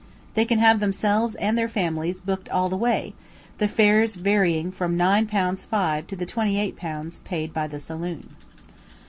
They 0.33 0.45
can 0.45 0.57
have 0.57 0.79
themselves 0.79 1.35
and 1.35 1.55
their 1.55 1.69
families 1.69 2.21
booked 2.21 2.49
all 2.49 2.69
the 2.69 2.75
way, 2.75 3.13
the 3.59 3.67
fares 3.67 4.15
varying 4.15 4.71
from 4.71 4.97
nine 4.97 5.27
pounds 5.27 5.63
five 5.63 6.07
to 6.07 6.15
the 6.15 6.25
twenty 6.25 6.57
eight 6.59 6.75
pounds 6.75 7.19
paid 7.19 7.53
by 7.53 7.67
the 7.67 7.77
saloon. 7.77 8.35